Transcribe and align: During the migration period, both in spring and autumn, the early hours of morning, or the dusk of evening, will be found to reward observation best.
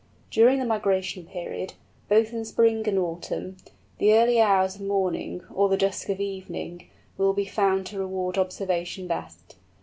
During 0.31 0.57
the 0.57 0.65
migration 0.65 1.27
period, 1.27 1.75
both 2.09 2.33
in 2.33 2.43
spring 2.43 2.87
and 2.87 2.97
autumn, 2.97 3.57
the 3.99 4.13
early 4.15 4.41
hours 4.41 4.77
of 4.77 4.81
morning, 4.81 5.43
or 5.53 5.69
the 5.69 5.77
dusk 5.77 6.09
of 6.09 6.19
evening, 6.19 6.89
will 7.19 7.33
be 7.33 7.45
found 7.45 7.85
to 7.85 7.99
reward 7.99 8.35
observation 8.35 9.05
best. 9.05 9.57